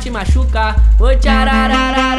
[0.00, 0.74] te machucar.
[0.98, 2.09] Oi, tchararará.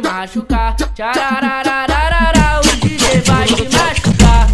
[0.00, 0.76] te machucar.
[0.76, 4.46] Tcharararararara, o DJ vai te machucar.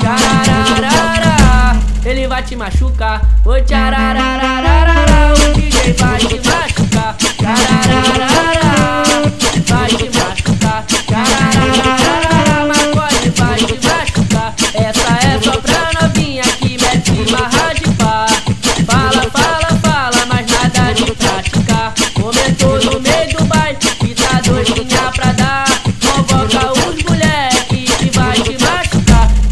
[0.00, 3.20] Tchararararara, ele vai te machucar.
[3.44, 7.16] o tcharararararara, o DJ vai te machucar.
[7.16, 7.95] Tcharararararara.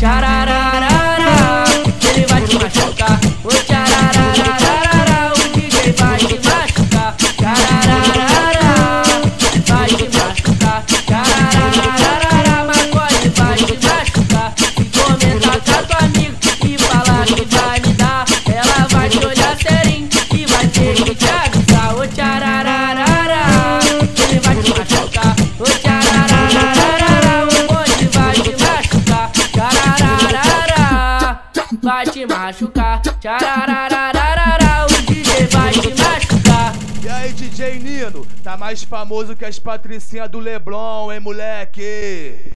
[0.05, 0.34] cara
[32.27, 33.01] machucar.
[33.03, 36.75] Tcharararararara, o DJ vai te machucar.
[37.03, 42.53] E aí, DJ Nino, tá mais famoso que as patricinhas do Leblon, hein, moleque?